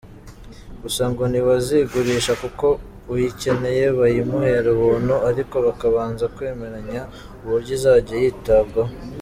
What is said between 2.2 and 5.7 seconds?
kuko uyikeneye bayimuhera ubuntu ariko